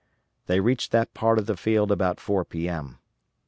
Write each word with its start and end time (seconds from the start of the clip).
They 0.47 0.59
reached 0.61 0.91
that 0.93 1.13
part 1.13 1.37
of 1.37 1.45
the 1.45 1.55
field 1.55 1.91
about 1.91 2.19
4 2.19 2.43
P.M. 2.43 2.97